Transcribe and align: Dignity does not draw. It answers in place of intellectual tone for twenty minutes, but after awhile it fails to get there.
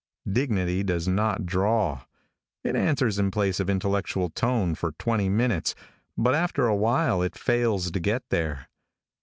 Dignity 0.27 0.81
does 0.81 1.07
not 1.07 1.45
draw. 1.45 2.05
It 2.63 2.75
answers 2.75 3.19
in 3.19 3.29
place 3.29 3.59
of 3.59 3.69
intellectual 3.69 4.31
tone 4.31 4.73
for 4.73 4.93
twenty 4.93 5.29
minutes, 5.29 5.75
but 6.17 6.33
after 6.33 6.65
awhile 6.65 7.21
it 7.21 7.37
fails 7.37 7.91
to 7.91 7.99
get 7.99 8.23
there. 8.31 8.67